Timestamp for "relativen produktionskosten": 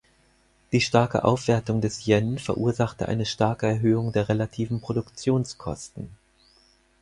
4.29-6.09